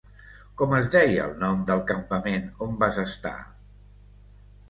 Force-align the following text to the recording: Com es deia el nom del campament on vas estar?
Com 0.61 0.71
es 0.77 0.87
deia 0.95 1.25
el 1.25 1.35
nom 1.43 1.59
del 1.67 1.83
campament 1.91 2.49
on 2.69 2.73
vas 2.85 2.99
estar? 3.05 3.37